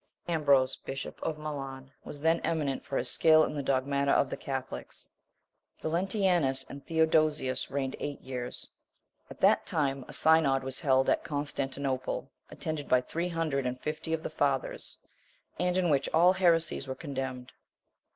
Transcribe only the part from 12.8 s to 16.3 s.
by three hundred and fifty of the fathers, and in which